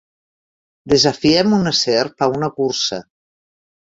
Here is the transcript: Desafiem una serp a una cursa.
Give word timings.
Desafiem 0.93 1.53
una 1.59 1.75
serp 1.81 2.27
a 2.27 2.31
una 2.39 2.51
cursa. 2.61 3.01